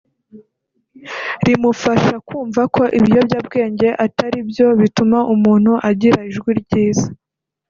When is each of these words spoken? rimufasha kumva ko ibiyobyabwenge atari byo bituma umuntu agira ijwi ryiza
rimufasha 1.45 2.15
kumva 2.27 2.61
ko 2.75 2.83
ibiyobyabwenge 2.97 3.87
atari 4.05 4.39
byo 4.49 4.67
bituma 4.81 5.17
umuntu 5.33 5.71
agira 5.89 6.19
ijwi 6.29 6.51
ryiza 6.61 7.07